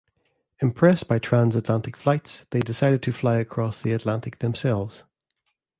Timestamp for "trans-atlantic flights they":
1.19-2.61